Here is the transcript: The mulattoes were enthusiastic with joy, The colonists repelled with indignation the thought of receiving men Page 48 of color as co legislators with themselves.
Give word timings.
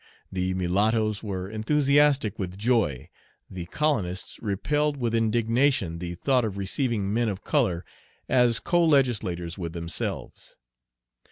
The 0.31 0.55
mulattoes 0.55 1.21
were 1.21 1.47
enthusiastic 1.47 2.39
with 2.39 2.57
joy, 2.57 3.07
The 3.51 3.67
colonists 3.67 4.39
repelled 4.41 4.97
with 4.97 5.13
indignation 5.13 5.99
the 5.99 6.15
thought 6.15 6.43
of 6.43 6.57
receiving 6.57 7.13
men 7.13 7.27
Page 7.27 7.33
48 7.33 7.33
of 7.33 7.43
color 7.43 7.85
as 8.27 8.59
co 8.59 8.83
legislators 8.83 9.59
with 9.59 9.73
themselves. 9.73 10.55